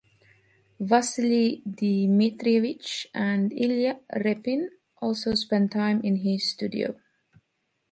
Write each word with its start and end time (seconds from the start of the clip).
Vasilii 0.91 1.61
Dmitrievich 1.67 3.05
and 3.13 3.53
Ilya 3.53 3.99
Repin 4.15 4.67
also 4.99 5.35
spent 5.35 5.71
time 5.73 6.01
in 6.01 6.15
his 6.15 6.49
studio. 6.49 6.95